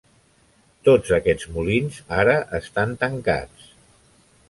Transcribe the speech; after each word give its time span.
Tots 0.89 1.11
aquests 1.17 1.47
molins 1.59 2.01
ara 2.25 2.37
estan 2.63 2.99
tancats. 3.07 3.73